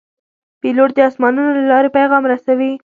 پیلوټ 0.61 0.89
د 0.95 0.99
آسمانونو 1.09 1.51
له 1.57 1.63
لارې 1.71 1.89
پیغام 1.97 2.23
رسوي. 2.31 2.71